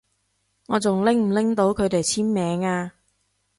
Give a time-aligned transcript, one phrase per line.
[0.65, 2.91] 我仲拎唔拎到佢哋簽名啊？